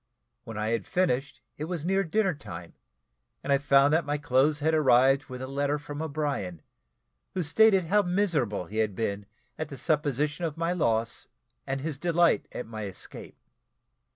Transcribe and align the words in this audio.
When 0.45 0.57
I 0.57 0.69
had 0.69 0.87
finished 0.87 1.41
it 1.59 1.65
was 1.65 1.85
near 1.85 2.03
dinner 2.03 2.33
time, 2.33 2.73
and 3.43 3.53
I 3.53 3.59
found 3.59 3.93
that 3.93 4.03
my 4.03 4.17
clothes 4.17 4.57
had 4.57 4.73
arrived 4.73 5.25
with 5.25 5.43
a 5.43 5.47
letter 5.47 5.77
from 5.77 6.01
O'Brien, 6.01 6.63
who 7.35 7.43
stated 7.43 7.85
how 7.85 8.01
miserable 8.01 8.65
he 8.65 8.77
had 8.77 8.95
been 8.95 9.27
at 9.59 9.69
the 9.69 9.77
supposition 9.77 10.43
of 10.43 10.57
my 10.57 10.73
loss, 10.73 11.27
and 11.67 11.81
his 11.81 11.99
delight 11.99 12.47
at 12.51 12.65
my 12.65 12.85
escape. 12.85 13.37